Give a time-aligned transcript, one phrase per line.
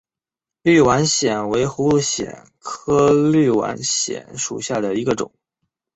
[0.63, 5.31] 立碗藓为葫芦藓科立碗藓属下的一个种。